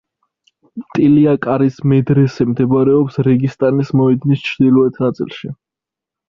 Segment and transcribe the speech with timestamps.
[0.95, 5.53] ტილია-კარის მედრესე მდებარეობს რეგისტანის მოედნის ჩრდილოეთ ნაწილში.